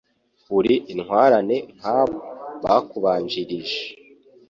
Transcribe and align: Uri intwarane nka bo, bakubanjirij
Uri 0.57 0.73
intwarane 0.93 1.57
nka 1.77 1.99
bo, 2.07 2.17
bakubanjirij 2.63 3.71